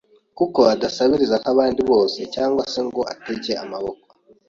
[0.37, 4.05] kuko adasabiriza nk’abandi bose cyangwa se ngo atege amaboko,